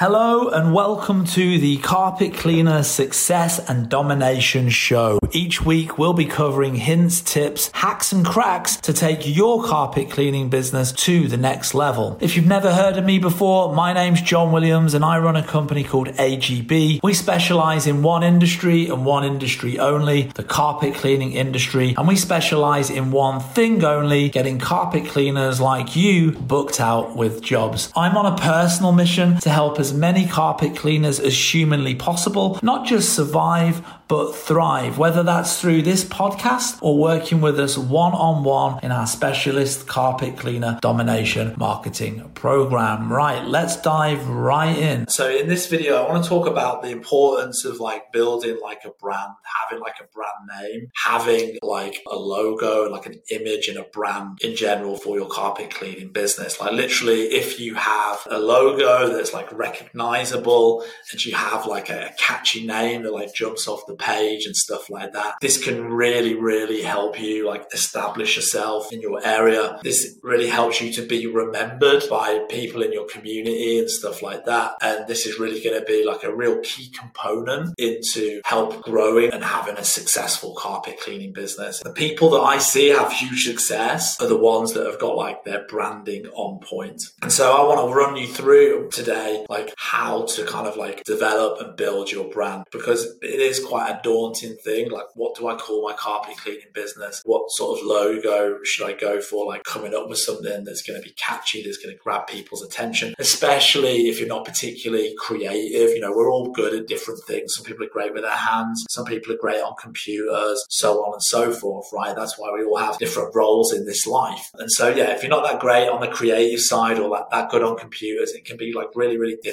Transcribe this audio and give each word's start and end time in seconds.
Hello 0.00 0.48
and 0.48 0.72
welcome 0.72 1.26
to 1.26 1.58
the 1.58 1.76
Carpet 1.76 2.32
Cleaner 2.32 2.82
Success 2.82 3.58
and 3.68 3.90
Domination 3.90 4.70
Show. 4.70 5.18
Each 5.30 5.60
week 5.60 5.98
we'll 5.98 6.14
be 6.14 6.24
covering 6.24 6.76
hints, 6.76 7.20
tips, 7.20 7.70
hacks 7.74 8.10
and 8.10 8.24
cracks 8.24 8.76
to 8.76 8.94
take 8.94 9.26
your 9.26 9.62
carpet 9.62 10.10
cleaning 10.10 10.48
business 10.48 10.90
to 10.92 11.28
the 11.28 11.36
next 11.36 11.74
level. 11.74 12.16
If 12.18 12.34
you've 12.34 12.46
never 12.46 12.72
heard 12.72 12.96
of 12.96 13.04
me 13.04 13.18
before, 13.18 13.74
my 13.74 13.92
name's 13.92 14.22
John 14.22 14.52
Williams 14.52 14.94
and 14.94 15.04
I 15.04 15.18
run 15.18 15.36
a 15.36 15.46
company 15.46 15.84
called 15.84 16.08
AGB. 16.08 17.02
We 17.02 17.12
specialize 17.12 17.86
in 17.86 18.02
one 18.02 18.22
industry 18.22 18.88
and 18.88 19.04
one 19.04 19.24
industry 19.24 19.78
only, 19.78 20.28
the 20.34 20.44
carpet 20.44 20.94
cleaning 20.94 21.32
industry, 21.32 21.94
and 21.98 22.08
we 22.08 22.16
specialize 22.16 22.88
in 22.88 23.10
one 23.10 23.40
thing 23.40 23.84
only, 23.84 24.30
getting 24.30 24.58
carpet 24.58 25.08
cleaners 25.08 25.60
like 25.60 25.94
you 25.94 26.32
booked 26.32 26.80
out 26.80 27.14
with 27.14 27.42
jobs. 27.42 27.92
I'm 27.94 28.16
on 28.16 28.24
a 28.24 28.38
personal 28.38 28.92
mission 28.92 29.36
to 29.40 29.50
help 29.50 29.78
as 29.90 29.96
many 29.96 30.24
carpet 30.26 30.76
cleaners 30.76 31.18
as 31.18 31.36
humanly 31.36 31.96
possible, 31.96 32.58
not 32.62 32.86
just 32.86 33.12
survive, 33.14 33.84
but 34.10 34.32
thrive, 34.32 34.98
whether 34.98 35.22
that's 35.22 35.60
through 35.60 35.80
this 35.82 36.02
podcast 36.02 36.76
or 36.82 36.98
working 36.98 37.40
with 37.40 37.60
us 37.60 37.78
one 37.78 38.12
on 38.12 38.42
one 38.42 38.80
in 38.82 38.90
our 38.90 39.06
specialist 39.06 39.86
carpet 39.86 40.36
cleaner 40.36 40.76
domination 40.82 41.54
marketing 41.56 42.28
program. 42.34 43.12
Right, 43.12 43.44
let's 43.44 43.80
dive 43.80 44.26
right 44.28 44.76
in. 44.76 45.06
So, 45.06 45.30
in 45.30 45.46
this 45.46 45.68
video, 45.68 46.02
I 46.02 46.10
want 46.10 46.24
to 46.24 46.28
talk 46.28 46.48
about 46.48 46.82
the 46.82 46.90
importance 46.90 47.64
of 47.64 47.78
like 47.78 48.12
building 48.12 48.58
like 48.60 48.80
a 48.84 48.90
brand, 48.90 49.30
having 49.70 49.80
like 49.80 49.94
a 50.00 50.08
brand 50.12 50.60
name, 50.60 50.88
having 51.04 51.58
like 51.62 52.02
a 52.10 52.16
logo, 52.16 52.82
and 52.82 52.92
like 52.92 53.06
an 53.06 53.20
image 53.30 53.68
and 53.68 53.78
a 53.78 53.84
brand 53.84 54.38
in 54.42 54.56
general 54.56 54.96
for 54.96 55.16
your 55.16 55.28
carpet 55.28 55.70
cleaning 55.70 56.10
business. 56.10 56.60
Like, 56.60 56.72
literally, 56.72 57.26
if 57.26 57.60
you 57.60 57.76
have 57.76 58.26
a 58.28 58.40
logo 58.40 59.08
that's 59.14 59.32
like 59.32 59.52
recognizable 59.80 60.84
and 61.10 61.24
you 61.24 61.34
have 61.34 61.66
like 61.66 61.90
a 61.90 62.12
catchy 62.18 62.66
name 62.66 63.02
that 63.02 63.12
like 63.12 63.34
jumps 63.34 63.66
off 63.68 63.86
the 63.86 63.94
page 63.94 64.46
and 64.46 64.56
stuff 64.56 64.90
like 64.90 65.12
that. 65.12 65.34
This 65.40 65.62
can 65.62 65.84
really, 65.84 66.34
really 66.34 66.82
help 66.82 67.20
you 67.20 67.46
like 67.46 67.66
establish 67.72 68.36
yourself 68.36 68.92
in 68.92 69.00
your 69.00 69.24
area. 69.24 69.78
This 69.82 70.18
really 70.22 70.48
helps 70.48 70.80
you 70.80 70.92
to 70.94 71.02
be 71.06 71.26
remembered 71.26 72.04
by 72.08 72.44
people 72.48 72.82
in 72.82 72.92
your 72.92 73.06
community 73.06 73.78
and 73.78 73.90
stuff 73.90 74.22
like 74.22 74.44
that. 74.46 74.74
And 74.80 75.06
this 75.06 75.26
is 75.26 75.38
really 75.38 75.62
going 75.62 75.78
to 75.78 75.84
be 75.84 76.04
like 76.04 76.24
a 76.24 76.34
real 76.34 76.60
key 76.60 76.90
component 76.90 77.74
into 77.78 78.40
help 78.44 78.82
growing 78.82 79.32
and 79.32 79.44
having 79.44 79.76
a 79.76 79.84
successful 79.84 80.54
carpet 80.56 80.98
cleaning 81.00 81.32
business. 81.32 81.80
The 81.80 81.92
people 81.92 82.30
that 82.30 82.40
I 82.40 82.58
see 82.58 82.88
have 82.88 83.12
huge 83.12 83.44
success 83.44 84.20
are 84.20 84.26
the 84.26 84.36
ones 84.36 84.72
that 84.74 84.86
have 84.86 85.00
got 85.00 85.16
like 85.16 85.44
their 85.44 85.66
branding 85.66 86.26
on 86.26 86.60
point. 86.60 87.02
And 87.22 87.32
so 87.32 87.52
I 87.52 87.64
want 87.64 87.88
to 87.88 87.94
run 87.94 88.16
you 88.16 88.26
through 88.26 88.90
today 88.90 89.44
like 89.48 89.59
how 89.76 90.24
to 90.24 90.44
kind 90.44 90.66
of 90.66 90.76
like 90.76 91.04
develop 91.04 91.60
and 91.60 91.76
build 91.76 92.10
your 92.10 92.28
brand 92.30 92.64
because 92.72 93.06
it 93.22 93.40
is 93.40 93.64
quite 93.64 93.90
a 93.90 94.00
daunting 94.02 94.56
thing. 94.64 94.90
Like, 94.90 95.06
what 95.14 95.36
do 95.36 95.48
I 95.48 95.56
call 95.56 95.86
my 95.86 95.94
carpet 95.94 96.36
cleaning 96.38 96.72
business? 96.74 97.22
What 97.24 97.50
sort 97.50 97.78
of 97.78 97.86
logo 97.86 98.58
should 98.64 98.86
I 98.86 98.92
go 98.92 99.20
for? 99.20 99.46
Like, 99.46 99.64
coming 99.64 99.94
up 99.94 100.08
with 100.08 100.18
something 100.18 100.64
that's 100.64 100.82
going 100.82 101.00
to 101.00 101.06
be 101.06 101.14
catchy, 101.14 101.62
that's 101.62 101.78
going 101.78 101.94
to 101.94 102.02
grab 102.02 102.26
people's 102.26 102.62
attention, 102.62 103.14
especially 103.18 104.08
if 104.08 104.18
you're 104.18 104.28
not 104.28 104.44
particularly 104.44 105.14
creative. 105.18 105.90
You 105.90 106.00
know, 106.00 106.12
we're 106.12 106.30
all 106.30 106.50
good 106.52 106.74
at 106.74 106.86
different 106.86 107.20
things. 107.26 107.54
Some 107.54 107.64
people 107.64 107.84
are 107.84 107.90
great 107.90 108.12
with 108.12 108.22
their 108.22 108.32
hands, 108.32 108.84
some 108.90 109.04
people 109.04 109.32
are 109.32 109.38
great 109.38 109.62
on 109.62 109.74
computers, 109.80 110.64
so 110.68 111.04
on 111.04 111.14
and 111.14 111.22
so 111.22 111.52
forth, 111.52 111.86
right? 111.92 112.14
That's 112.14 112.38
why 112.38 112.50
we 112.52 112.64
all 112.64 112.78
have 112.78 112.98
different 112.98 113.34
roles 113.34 113.72
in 113.72 113.86
this 113.86 114.06
life. 114.06 114.50
And 114.54 114.70
so, 114.70 114.88
yeah, 114.88 115.10
if 115.14 115.22
you're 115.22 115.30
not 115.30 115.44
that 115.44 115.60
great 115.60 115.88
on 115.88 116.00
the 116.00 116.08
creative 116.08 116.60
side 116.60 116.98
or 116.98 117.10
that, 117.16 117.30
that 117.30 117.50
good 117.50 117.62
on 117.62 117.76
computers, 117.76 118.32
it 118.32 118.44
can 118.44 118.56
be 118.56 118.72
like 118.72 118.88
really, 118.94 119.18
really 119.18 119.36
difficult 119.42 119.49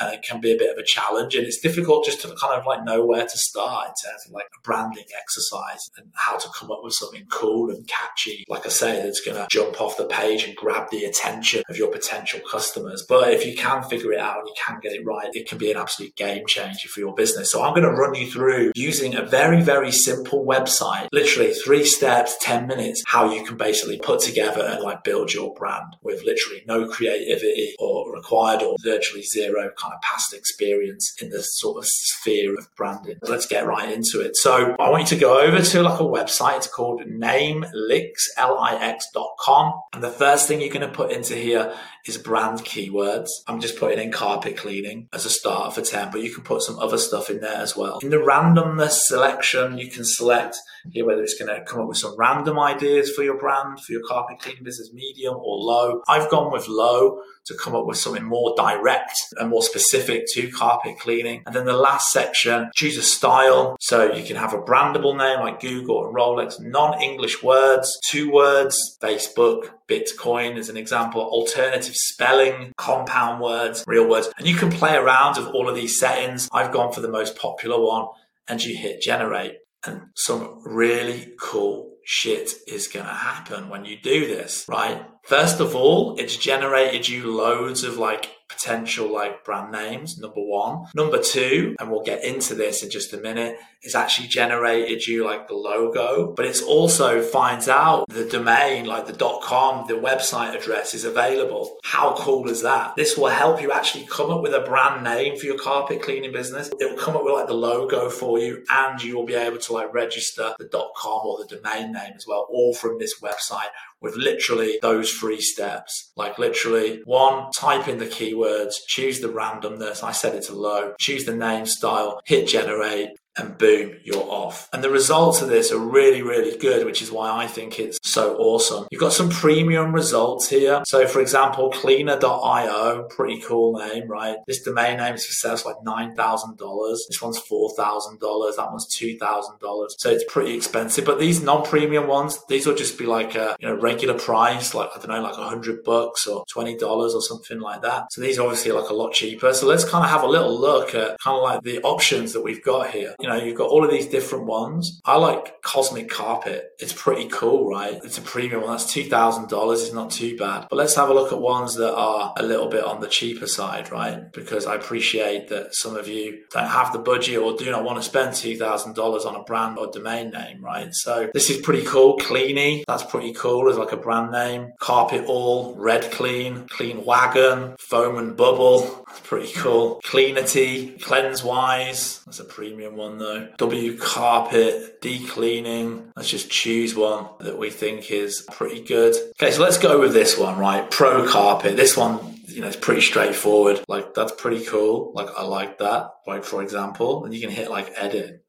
and 0.00 0.14
it 0.14 0.22
can 0.22 0.40
be 0.40 0.52
a 0.52 0.58
bit 0.58 0.70
of 0.70 0.78
a 0.78 0.84
challenge. 0.84 1.34
And 1.34 1.46
it's 1.46 1.60
difficult 1.60 2.04
just 2.04 2.20
to 2.22 2.28
kind 2.28 2.58
of 2.58 2.66
like 2.66 2.84
know 2.84 3.04
where 3.04 3.24
to 3.24 3.38
start 3.38 3.88
in 3.88 4.10
terms 4.10 4.26
of 4.26 4.32
like 4.32 4.46
a 4.56 4.60
branding 4.62 5.04
exercise 5.18 5.90
and 5.96 6.08
how 6.14 6.36
to 6.36 6.48
come 6.58 6.70
up 6.70 6.80
with 6.82 6.94
something 6.94 7.26
cool 7.30 7.70
and 7.70 7.86
catchy, 7.86 8.44
like 8.48 8.66
I 8.66 8.70
say, 8.70 9.02
that's 9.02 9.20
going 9.20 9.36
to 9.36 9.46
jump 9.50 9.80
off 9.80 9.96
the 9.96 10.06
page 10.06 10.44
and 10.44 10.56
grab 10.56 10.88
the 10.90 11.04
attention 11.04 11.62
of 11.68 11.76
your 11.76 11.90
potential 11.90 12.40
customers. 12.50 13.04
But 13.08 13.32
if 13.32 13.46
you 13.46 13.54
can 13.56 13.82
figure 13.82 14.12
it 14.12 14.20
out 14.20 14.38
and 14.38 14.48
you 14.48 14.54
can 14.64 14.80
get 14.80 14.92
it 14.92 15.04
right, 15.04 15.28
it 15.32 15.48
can 15.48 15.58
be 15.58 15.70
an 15.70 15.76
absolute 15.76 16.14
game 16.16 16.44
changer 16.46 16.88
for 16.88 17.00
your 17.00 17.14
business. 17.14 17.50
So 17.50 17.62
I'm 17.62 17.74
going 17.74 17.82
to 17.82 17.90
run 17.90 18.14
you 18.14 18.30
through 18.30 18.72
using 18.74 19.14
a 19.14 19.22
very, 19.22 19.62
very 19.62 19.90
simple 19.90 20.44
website, 20.44 21.08
literally 21.12 21.52
three 21.52 21.84
steps, 21.84 22.36
10 22.40 22.66
minutes, 22.66 23.02
how 23.06 23.32
you 23.32 23.44
can 23.44 23.56
basically 23.56 23.98
put 23.98 24.20
together 24.20 24.62
and 24.62 24.82
like 24.82 25.04
build 25.04 25.32
your 25.32 25.54
brand 25.54 25.96
with 26.02 26.22
literally 26.24 26.62
no 26.66 26.88
creativity 26.88 27.74
or 27.78 28.12
required 28.12 28.62
or 28.62 28.76
virtually 28.82 29.22
zero 29.34 29.70
kind 29.76 29.94
of 29.94 30.00
past 30.00 30.32
experience 30.32 31.14
in 31.20 31.30
the 31.30 31.42
sort 31.42 31.78
of 31.78 31.84
sphere 31.86 32.56
of 32.56 32.68
branding. 32.76 33.16
Let's 33.22 33.46
get 33.46 33.66
right 33.66 33.90
into 33.92 34.20
it. 34.20 34.36
So 34.36 34.76
I 34.78 34.90
want 34.90 35.02
you 35.02 35.16
to 35.16 35.20
go 35.20 35.40
over 35.40 35.60
to 35.60 35.82
like 35.82 36.00
a 36.00 36.04
website. 36.04 36.58
It's 36.58 36.66
called 36.66 37.02
namelix, 37.02 38.12
L-I-X.com. 38.36 39.72
And 39.92 40.02
the 40.02 40.10
first 40.10 40.48
thing 40.48 40.60
you're 40.60 40.72
going 40.72 40.88
to 40.88 40.94
put 40.94 41.12
into 41.12 41.34
here 41.34 41.74
is 42.06 42.18
brand 42.18 42.60
keywords. 42.60 43.28
I'm 43.46 43.60
just 43.60 43.78
putting 43.78 43.98
in 43.98 44.12
carpet 44.12 44.56
cleaning 44.56 45.08
as 45.12 45.24
a 45.24 45.30
start 45.30 45.74
for 45.74 45.80
10, 45.80 46.10
but 46.10 46.22
you 46.22 46.32
can 46.32 46.44
put 46.44 46.62
some 46.62 46.78
other 46.78 46.98
stuff 46.98 47.30
in 47.30 47.40
there 47.40 47.56
as 47.56 47.76
well. 47.76 47.98
In 48.02 48.10
the 48.10 48.16
randomness 48.18 48.98
selection, 49.06 49.78
you 49.78 49.90
can 49.90 50.04
select 50.04 50.56
here 50.90 51.06
whether 51.06 51.22
it's 51.22 51.38
going 51.38 51.54
to 51.54 51.64
come 51.64 51.80
up 51.80 51.88
with 51.88 51.96
some 51.96 52.14
random 52.18 52.58
ideas 52.58 53.10
for 53.10 53.22
your 53.22 53.38
brand, 53.38 53.80
for 53.80 53.92
your 53.92 54.02
carpet 54.06 54.38
cleaning 54.38 54.64
business, 54.64 54.90
medium 54.92 55.36
or 55.36 55.56
low. 55.56 56.02
I've 56.08 56.30
gone 56.30 56.52
with 56.52 56.68
low 56.68 57.20
to 57.46 57.54
come 57.62 57.74
up 57.74 57.86
with 57.86 57.96
something 57.96 58.24
more 58.24 58.54
direct 58.56 59.16
and 59.38 59.50
more 59.50 59.62
specific 59.62 60.24
to 60.34 60.50
carpet 60.50 60.98
cleaning. 60.98 61.42
And 61.46 61.54
then 61.54 61.66
the 61.66 61.76
last 61.76 62.10
section, 62.10 62.70
choose 62.74 62.96
a 62.96 63.02
style. 63.02 63.76
So 63.80 64.12
you 64.12 64.24
can 64.24 64.36
have 64.36 64.54
a 64.54 64.62
brandable 64.62 65.16
name 65.16 65.40
like 65.40 65.60
Google 65.60 66.06
and 66.06 66.14
Rolex, 66.14 66.60
non-English 66.60 67.42
words, 67.42 67.98
two 68.10 68.30
words, 68.30 68.98
Facebook, 69.02 69.70
Bitcoin 69.88 70.56
as 70.56 70.68
an 70.68 70.76
example, 70.76 71.20
alternative 71.20 71.94
spelling, 71.94 72.72
compound 72.76 73.42
words, 73.42 73.84
real 73.86 74.08
words. 74.08 74.30
And 74.38 74.46
you 74.46 74.56
can 74.56 74.70
play 74.70 74.94
around 74.94 75.36
with 75.36 75.48
all 75.48 75.68
of 75.68 75.74
these 75.74 75.98
settings. 75.98 76.48
I've 76.52 76.72
gone 76.72 76.92
for 76.92 77.00
the 77.00 77.08
most 77.08 77.36
popular 77.36 77.80
one 77.80 78.08
and 78.48 78.62
you 78.62 78.76
hit 78.76 79.00
generate 79.00 79.58
and 79.86 80.02
some 80.14 80.60
really 80.64 81.34
cool 81.38 81.94
shit 82.04 82.50
is 82.66 82.88
going 82.88 83.06
to 83.06 83.12
happen 83.12 83.68
when 83.68 83.84
you 83.84 83.98
do 83.98 84.26
this, 84.26 84.64
right? 84.68 85.04
First 85.24 85.60
of 85.60 85.74
all, 85.74 86.16
it's 86.18 86.36
generated 86.36 87.08
you 87.08 87.34
loads 87.34 87.82
of 87.82 87.96
like 87.96 88.30
potential 88.48 89.12
like 89.12 89.44
brand 89.44 89.72
names, 89.72 90.18
number 90.18 90.40
one. 90.40 90.86
Number 90.94 91.20
two, 91.20 91.74
and 91.78 91.90
we'll 91.90 92.02
get 92.02 92.24
into 92.24 92.54
this 92.54 92.82
in 92.82 92.90
just 92.90 93.12
a 93.12 93.18
minute, 93.18 93.58
is 93.82 93.94
actually 93.94 94.28
generated 94.28 95.06
you 95.06 95.24
like 95.24 95.48
the 95.48 95.54
logo, 95.54 96.32
but 96.34 96.46
it's 96.46 96.62
also 96.62 97.20
finds 97.22 97.68
out 97.68 98.06
the 98.08 98.24
domain, 98.24 98.86
like 98.86 99.06
the 99.06 99.40
.com, 99.42 99.86
the 99.86 99.94
website 99.94 100.56
address 100.56 100.94
is 100.94 101.04
available. 101.04 101.76
How 101.84 102.14
cool 102.16 102.48
is 102.48 102.62
that? 102.62 102.96
This 102.96 103.16
will 103.16 103.28
help 103.28 103.60
you 103.60 103.72
actually 103.72 104.06
come 104.06 104.30
up 104.30 104.42
with 104.42 104.54
a 104.54 104.60
brand 104.60 105.04
name 105.04 105.36
for 105.36 105.46
your 105.46 105.58
carpet 105.58 106.02
cleaning 106.02 106.32
business. 106.32 106.70
It 106.80 106.90
will 106.90 106.98
come 106.98 107.16
up 107.16 107.24
with 107.24 107.34
like 107.34 107.46
the 107.46 107.54
logo 107.54 108.08
for 108.08 108.38
you 108.38 108.64
and 108.70 109.02
you 109.02 109.16
will 109.16 109.26
be 109.26 109.34
able 109.34 109.58
to 109.58 109.72
like 109.72 109.92
register 109.92 110.54
the 110.58 110.68
.com 110.96 111.26
or 111.26 111.38
the 111.38 111.56
domain 111.56 111.92
name 111.92 112.12
as 112.16 112.26
well, 112.26 112.46
all 112.50 112.74
from 112.74 112.98
this 112.98 113.20
website 113.20 113.68
with 114.04 114.16
literally 114.16 114.78
those 114.82 115.10
three 115.12 115.40
steps. 115.40 116.12
Like 116.14 116.38
literally 116.38 117.00
one, 117.06 117.50
type 117.52 117.88
in 117.88 117.98
the 117.98 118.06
keywords, 118.34 118.72
choose 118.86 119.20
the 119.20 119.28
randomness. 119.28 120.02
I 120.02 120.12
set 120.12 120.34
it 120.34 120.44
to 120.44 120.54
low, 120.54 120.94
choose 120.98 121.24
the 121.24 121.36
name 121.36 121.66
style, 121.66 122.20
hit 122.24 122.48
generate, 122.48 123.10
and 123.36 123.58
boom, 123.58 123.96
you're 124.04 124.16
off. 124.16 124.68
And 124.72 124.82
the 124.82 124.90
results 124.90 125.42
of 125.42 125.48
this 125.48 125.72
are 125.72 125.78
really, 125.78 126.22
really 126.22 126.56
good, 126.56 126.86
which 126.86 127.02
is 127.02 127.10
why 127.10 127.30
I 127.30 127.46
think 127.46 127.78
it's 127.78 127.98
so 128.02 128.36
awesome. 128.36 128.86
You've 128.90 129.00
got 129.00 129.12
some 129.12 129.28
premium 129.28 129.92
results 129.92 130.48
here. 130.48 130.82
So 130.86 131.06
for 131.06 131.20
example, 131.20 131.70
cleaner.io, 131.70 133.04
pretty 133.10 133.40
cool 133.40 133.78
name, 133.78 134.08
right? 134.08 134.36
This 134.46 134.62
domain 134.62 134.98
name 134.98 135.14
is 135.14 135.26
for 135.26 135.32
sales 135.32 135.64
like 135.64 135.76
$9,000. 135.84 136.98
This 137.08 137.20
one's 137.20 137.40
$4,000. 137.40 138.56
That 138.56 138.70
one's 138.70 138.96
$2,000. 138.96 139.86
So 139.98 140.10
it's 140.10 140.32
pretty 140.32 140.54
expensive. 140.54 141.04
But 141.04 141.18
these 141.18 141.42
non-premium 141.42 142.06
ones, 142.06 142.38
these 142.48 142.66
will 142.66 142.76
just 142.76 142.98
be 142.98 143.06
like 143.06 143.34
a 143.34 143.56
you 143.58 143.68
know 143.68 143.74
regular 143.74 144.14
price, 144.14 144.74
like 144.74 144.90
I 144.94 144.98
don't 144.98 145.08
know, 145.08 145.22
like 145.22 145.38
a 145.38 145.48
hundred 145.48 145.82
bucks 145.82 146.26
or 146.26 146.44
$20 146.54 146.80
or 146.82 147.20
something 147.20 147.58
like 147.58 147.82
that. 147.82 148.12
So 148.12 148.20
these 148.20 148.38
are 148.38 148.42
obviously 148.42 148.72
like 148.72 148.90
a 148.90 148.94
lot 148.94 149.12
cheaper. 149.12 149.52
So 149.52 149.66
let's 149.66 149.84
kind 149.84 150.04
of 150.04 150.10
have 150.10 150.22
a 150.22 150.28
little 150.28 150.58
look 150.58 150.94
at 150.94 151.18
kind 151.18 151.36
of 151.36 151.42
like 151.42 151.62
the 151.62 151.80
options 151.82 152.32
that 152.32 152.42
we've 152.42 152.62
got 152.62 152.90
here 152.90 153.14
you 153.24 153.30
know, 153.30 153.36
you've 153.36 153.56
got 153.56 153.70
all 153.70 153.82
of 153.82 153.90
these 153.90 154.04
different 154.04 154.44
ones. 154.44 155.00
I 155.06 155.16
like 155.16 155.62
Cosmic 155.62 156.10
Carpet. 156.10 156.72
It's 156.78 156.92
pretty 156.92 157.26
cool, 157.28 157.66
right? 157.66 157.98
It's 158.04 158.18
a 158.18 158.20
premium 158.20 158.60
one. 158.60 158.72
That's 158.72 158.94
$2,000. 158.94 159.72
It's 159.72 159.94
not 159.94 160.10
too 160.10 160.36
bad. 160.36 160.66
But 160.68 160.76
let's 160.76 160.94
have 160.96 161.08
a 161.08 161.14
look 161.14 161.32
at 161.32 161.40
ones 161.40 161.74
that 161.76 161.94
are 161.94 162.34
a 162.36 162.42
little 162.42 162.68
bit 162.68 162.84
on 162.84 163.00
the 163.00 163.06
cheaper 163.06 163.46
side, 163.46 163.90
right? 163.90 164.30
Because 164.30 164.66
I 164.66 164.74
appreciate 164.74 165.48
that 165.48 165.74
some 165.74 165.96
of 165.96 166.06
you 166.06 166.42
don't 166.50 166.68
have 166.68 166.92
the 166.92 166.98
budget 166.98 167.38
or 167.38 167.56
do 167.56 167.70
not 167.70 167.82
want 167.82 167.96
to 167.96 168.02
spend 168.02 168.32
$2,000 168.32 169.24
on 169.24 169.36
a 169.36 169.42
brand 169.44 169.78
or 169.78 169.86
domain 169.86 170.28
name, 170.28 170.62
right? 170.62 170.92
So 170.92 171.30
this 171.32 171.48
is 171.48 171.62
pretty 171.62 171.86
cool. 171.86 172.18
Cleany, 172.18 172.84
that's 172.86 173.04
pretty 173.04 173.32
cool 173.32 173.70
as 173.70 173.78
like 173.78 173.92
a 173.92 173.96
brand 173.96 174.32
name. 174.32 174.72
Carpet 174.80 175.24
All, 175.28 175.74
Red 175.76 176.10
Clean, 176.10 176.68
Clean 176.68 177.02
Wagon, 177.02 177.76
Foam 177.78 178.18
and 178.18 178.36
Bubble. 178.36 179.06
That's 179.06 179.20
pretty 179.20 179.52
cool. 179.54 180.02
Cleanity, 180.04 180.98
Cleanse 180.98 181.42
Wise. 181.42 182.22
That's 182.26 182.40
a 182.40 182.44
premium 182.44 182.96
one 182.96 183.13
though. 183.18 183.48
W 183.58 183.98
Carpet, 183.98 185.00
Decleaning. 185.00 186.12
Let's 186.16 186.30
just 186.30 186.50
choose 186.50 186.94
one 186.94 187.26
that 187.40 187.58
we 187.58 187.70
think 187.70 188.10
is 188.10 188.46
pretty 188.52 188.82
good. 188.82 189.14
Okay, 189.40 189.52
so 189.52 189.62
let's 189.62 189.78
go 189.78 190.00
with 190.00 190.12
this 190.12 190.38
one, 190.38 190.58
right? 190.58 190.90
Pro 190.90 191.26
Carpet. 191.28 191.76
This 191.76 191.96
one 191.96 192.34
you 192.54 192.60
know, 192.60 192.68
it's 192.68 192.76
pretty 192.76 193.00
straightforward. 193.00 193.82
Like 193.88 194.14
that's 194.14 194.32
pretty 194.32 194.64
cool. 194.64 195.12
Like 195.14 195.28
I 195.36 195.44
like 195.44 195.78
that. 195.78 196.10
Like 196.26 196.44
for 196.44 196.62
example, 196.62 197.24
and 197.24 197.34
you 197.34 197.40
can 197.40 197.50
hit 197.50 197.70
like 197.70 197.92
edit, 197.96 198.44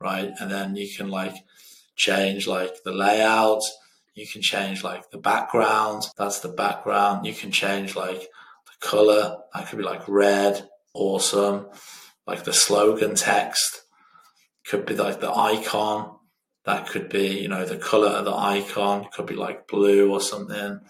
right? 0.00 0.30
And 0.40 0.50
then 0.50 0.76
you 0.76 0.88
can 0.94 1.08
like 1.08 1.34
change 1.96 2.46
like 2.46 2.82
the 2.84 2.92
layout. 2.92 3.62
You 4.14 4.26
can 4.26 4.42
change 4.42 4.82
like 4.82 5.10
the 5.10 5.18
background. 5.18 6.04
That's 6.16 6.40
the 6.40 6.48
background. 6.48 7.26
You 7.26 7.34
can 7.34 7.50
change 7.50 7.96
like 7.96 8.20
the 8.20 8.86
color. 8.86 9.38
That 9.54 9.68
could 9.68 9.78
be 9.78 9.84
like 9.84 10.08
red. 10.08 10.68
Awesome. 10.92 11.66
Like 12.26 12.44
the 12.44 12.52
slogan 12.52 13.14
text 13.14 13.83
could 14.66 14.86
be 14.86 14.94
like 14.96 15.20
the 15.20 15.32
icon. 15.32 16.16
That 16.64 16.88
could 16.88 17.10
be, 17.10 17.40
you 17.40 17.48
know, 17.48 17.66
the 17.66 17.76
color 17.76 18.08
of 18.08 18.24
the 18.24 18.34
icon. 18.34 19.06
Could 19.12 19.26
be 19.26 19.34
like 19.34 19.68
blue 19.68 20.10
or 20.10 20.20
something. 20.20 20.80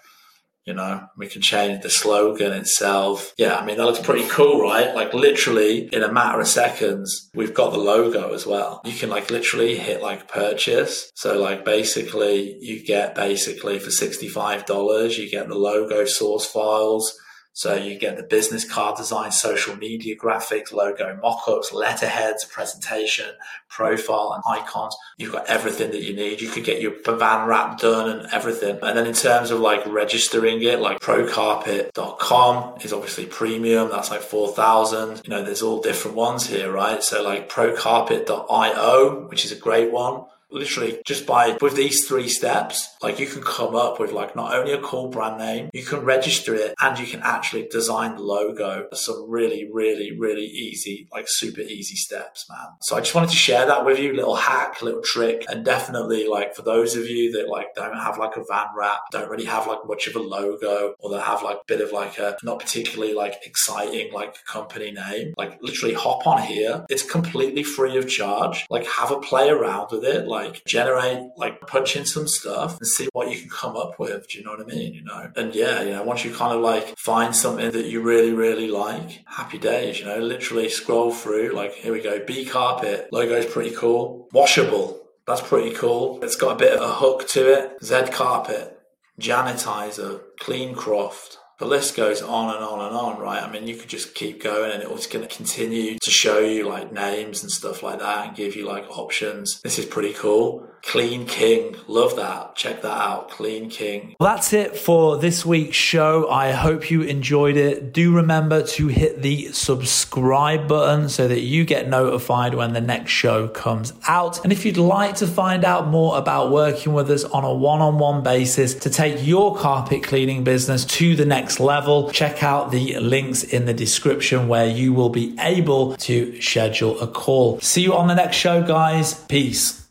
You 0.65 0.73
know, 0.73 1.07
we 1.19 1.27
can 1.27 1.43
change 1.43 1.83
the 1.83 1.91
slogan 1.91 2.53
itself. 2.53 3.35
Yeah, 3.37 3.57
I 3.57 3.67
mean, 3.67 3.77
that 3.77 3.85
looks 3.85 4.01
pretty 4.01 4.27
cool, 4.29 4.63
right? 4.63 4.95
Like 4.95 5.13
literally 5.13 5.91
in 5.93 6.03
a 6.03 6.11
matter 6.11 6.41
of 6.41 6.49
seconds, 6.49 7.29
we've 7.35 7.53
got 7.53 7.73
the 7.73 7.79
logo 7.79 8.33
as 8.33 8.47
well. 8.47 8.81
You 8.85 8.95
can 8.95 9.11
like 9.11 9.31
literally 9.31 9.77
hit 9.77 10.01
like 10.01 10.27
purchase. 10.27 11.11
So 11.17 11.39
like 11.39 11.67
basically 11.67 12.57
you 12.63 12.83
get 12.83 13.15
basically 13.15 13.79
for 13.79 13.91
$65, 13.91 15.19
you 15.19 15.31
get 15.31 15.49
the 15.49 15.55
logo 15.55 16.07
source 16.07 16.47
files 16.47 17.15
so 17.57 17.77
you 17.77 17.97
get 17.97 18.17
the 18.17 18.25
business 18.25 18.69
card 18.69 18.97
design, 18.97 19.31
social 19.31 19.77
media 19.77 20.17
graphics, 20.17 20.73
logo 20.73 21.17
mockups, 21.23 21.73
letterheads, 21.73 22.45
presentation, 22.45 23.31
profile, 23.69 24.33
and 24.35 24.43
icons. 24.59 24.97
You've 25.19 25.31
got 25.31 25.47
everything 25.47 25.93
that 25.93 26.03
you 26.03 26.17
need. 26.17 26.41
You 26.41 26.49
could 26.49 26.65
get 26.65 26.83
your 26.83 26.95
van 27.07 27.47
wrap 27.47 27.79
done 27.79 28.11
and 28.11 28.29
everything. 28.33 28.81
And 28.83 28.99
then 28.99 29.07
in 29.07 29.15
terms 29.15 29.53
of 29.53 29.61
like 29.61 29.87
registering 29.87 30.61
it, 30.63 30.81
like 30.81 30.99
procarpet.com 30.99 32.81
is 32.83 32.93
obviously 32.93 33.27
premium. 33.27 33.89
That's 33.89 34.11
like 34.11 34.23
4,000. 34.23 35.23
You 35.25 35.31
know, 35.31 35.45
there's 35.45 35.63
all 35.63 35.81
different 35.81 36.17
ones 36.17 36.49
here, 36.49 36.73
right? 36.73 37.05
So 37.05 37.23
like 37.23 37.49
procarpet.io, 37.49 39.29
which 39.29 39.45
is 39.45 39.53
a 39.53 39.57
great 39.57 39.93
one 39.93 40.25
literally 40.55 41.01
just 41.05 41.27
by 41.27 41.57
with 41.61 41.77
these 41.77 42.07
three 42.07 42.29
steps, 42.29 42.97
like 43.03 43.19
you 43.19 43.27
can 43.27 43.43
come 43.43 43.75
up 43.75 44.01
with 44.01 44.13
like 44.13 44.35
not 44.37 44.55
only 44.55 44.73
a 44.73 44.81
cool 44.81 45.09
brand 45.09 45.39
name, 45.39 45.71
you 45.73 45.85
can 45.85 46.01
register 46.01 46.55
it 46.55 46.75
and 46.81 46.99
you 46.99 47.07
can 47.07 47.21
actually 47.23 47.67
design 47.71 48.17
the 48.17 48.23
logo. 48.23 48.87
Some 48.93 49.29
really, 49.29 49.69
really, 49.73 50.17
really 50.17 50.47
easy, 50.47 51.09
like 51.13 51.27
super 51.29 51.61
easy 51.61 51.97
steps, 51.97 52.47
man. 52.49 52.69
So 52.83 52.97
I 52.97 53.01
just 53.01 53.15
wanted 53.15 53.31
to 53.31 53.37
share 53.37 53.67
that 53.67 53.85
with 53.85 53.99
you, 53.99 54.15
little 54.15 54.37
hack, 54.37 54.83
little 54.83 55.03
trick, 55.03 55.45
and 55.49 55.65
definitely 55.65 56.27
like 56.29 56.55
for 56.55 56.63
those 56.63 56.97
of 56.97 57.07
you 57.07 57.33
that 57.33 57.49
like 57.49 57.75
don't 57.75 57.97
have 57.97 58.19
like 58.19 58.37
a 58.37 58.45
van 58.49 58.67
wrap, 58.77 59.01
don't 59.11 59.29
really 59.29 59.45
have 59.45 59.67
like 59.67 59.81
much 59.87 60.07
of 60.07 60.17
a 60.17 60.21
logo, 60.21 60.95
or 61.01 61.11
that 61.11 61.23
have 61.23 61.43
like 61.43 61.57
a 61.57 61.65
bit 61.67 61.81
of 61.81 61.93
like 61.93 62.19
a 62.19 62.37
not 62.43 62.61
particularly 62.61 63.15
like 63.15 63.35
exciting 63.45 64.13
like 64.13 64.37
company 64.45 64.93
name, 64.93 65.35
like 65.37 65.59
literally 65.63 65.95
hop 65.95 66.27
on 66.27 66.43
here. 66.43 66.85
It's 66.89 67.03
completely 67.03 67.63
free 67.63 67.97
of 67.97 68.09
charge. 68.09 68.67
Like 68.71 68.87
have 68.87 69.11
a 69.11 69.21
play 69.21 69.49
around 69.49 69.89
with 69.91 70.05
it. 70.05 70.27
Like 70.27 70.44
like 70.45 70.65
generate, 70.65 71.31
like 71.37 71.61
punch 71.67 71.97
in 71.97 72.05
some 72.05 72.29
stuff 72.29 72.79
and 72.79 72.87
see 72.87 73.09
what 73.13 73.31
you 73.31 73.39
can 73.39 73.49
come 73.49 73.77
up 73.77 73.99
with. 73.99 74.29
Do 74.29 74.39
you 74.39 74.45
know 74.45 74.53
what 74.53 74.61
I 74.61 74.65
mean? 74.65 74.95
You 74.95 75.05
know, 75.05 75.31
and 75.37 75.55
yeah, 75.55 75.83
you 75.83 75.93
know, 75.93 76.03
once 76.03 76.25
you 76.25 76.33
kind 76.35 76.55
of 76.55 76.61
like 76.61 76.97
find 76.99 77.35
something 77.35 77.71
that 77.71 77.87
you 77.87 78.01
really, 78.01 78.33
really 78.33 78.69
like, 78.69 79.25
happy 79.27 79.59
days, 79.59 80.01
you 80.01 80.07
know, 80.07 80.19
literally 80.19 80.69
scroll 80.69 81.13
through, 81.13 81.53
like, 81.53 81.73
here 81.75 81.93
we 81.93 82.01
go, 82.01 82.25
B 82.25 82.45
carpet, 82.45 83.09
logo's 83.13 83.47
pretty 83.47 83.75
cool, 83.75 84.29
washable. 84.33 85.01
That's 85.27 85.41
pretty 85.41 85.75
cool. 85.75 86.23
It's 86.23 86.37
got 86.37 86.53
a 86.53 86.59
bit 86.59 86.75
of 86.75 86.83
a 86.83 86.93
hook 86.93 87.27
to 87.29 87.51
it. 87.51 87.83
Z 87.83 88.09
carpet, 88.13 88.79
janitizer, 89.19 90.21
Cleancroft, 90.39 91.39
the 91.59 91.67
list 91.67 91.97
goes 91.97 92.21
on 92.21 92.55
and 92.55 92.65
on 92.65 92.87
and 92.87 92.97
on, 92.97 93.21
right? 93.21 93.43
I 93.43 93.51
mean, 93.51 93.69
you 93.69 93.77
could 93.77 93.89
just 93.89 94.15
keep 94.15 94.43
going 94.43 94.73
and 94.73 94.83
it's 94.83 95.07
going 95.07 95.27
to 95.27 95.37
continue 95.37 95.99
to 96.01 96.11
show 96.11 96.41
you 96.41 96.69
like 96.69 96.93
names 96.93 97.43
and 97.43 97.51
stuff 97.51 97.83
like 97.83 98.01
that 98.01 98.29
and 98.29 98.37
give 98.37 98.57
you 98.57 98.67
like 98.67 98.85
options. 98.91 99.61
This 99.63 99.79
is 99.79 99.87
pretty 99.87 100.13
cool. 100.13 100.69
Clean 100.87 101.25
King. 101.27 101.77
Love 101.89 102.17
that. 102.17 102.57
Check 102.57 102.83
that 102.83 103.01
out. 103.01 103.31
Clean 103.31 103.71
King. 103.71 104.15
Well, 104.21 104.35
that's 104.35 104.53
it 104.53 104.77
for 104.77 105.17
this 105.17 105.45
week's 105.45 105.77
show. 105.77 106.29
I 106.29 106.53
hope 106.53 106.91
you 106.91 107.01
enjoyed 107.03 107.57
it. 107.57 107.93
Do 107.93 108.15
remember 108.15 108.63
to 108.63 108.89
hit 108.89 109.23
the 109.23 109.51
subscribe 109.53 110.69
button 110.69 111.09
so 111.09 111.27
that 111.27 111.41
you 111.41 111.65
get 111.65 111.89
notified 111.89 112.55
when 112.55 112.75
the 112.75 112.83
next 112.83 113.13
show 113.13 113.49
comes 113.49 113.95
out. 114.07 114.45
And 114.45 114.53
if 114.53 114.67
you'd 114.67 114.77
like 114.77 115.17
to 115.17 115.27
find 115.27 115.65
out 115.65 115.89
more 115.89 116.19
about 116.19 116.51
working 116.51 116.93
with 116.93 117.11
us 117.11 117.25
on 117.25 117.45
a 117.45 117.53
one 117.53 117.81
on 117.81 117.99
one 117.99 118.23
basis 118.23 118.75
to 118.75 118.91
take 118.91 119.27
your 119.27 119.57
carpet 119.57 120.03
cleaning 120.03 120.45
business 120.45 120.85
to 120.85 121.17
the 121.17 121.25
next 121.45 121.61
level, 121.61 122.11
check 122.11 122.43
out 122.43 122.71
the 122.71 122.99
links 123.01 123.43
in 123.43 123.67
the 123.67 123.75
description 123.75 124.49
where 124.49 124.67
you 124.67 124.95
will 124.95 125.11
be 125.11 125.37
able 125.39 125.95
to 125.99 126.41
schedule 126.41 126.99
a 127.01 127.07
call. 127.07 127.61
See 127.61 127.83
you 127.83 127.93
on 127.95 128.07
the 128.07 128.15
next 128.15 128.37
show, 128.37 128.63
guys. 128.63 129.13
Peace. 129.27 129.84